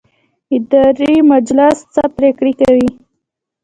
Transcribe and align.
اداري 0.55 1.13
مجلس 1.31 1.77
څه 1.93 2.03
پریکړې 2.15 2.53
کوي؟ 2.61 2.89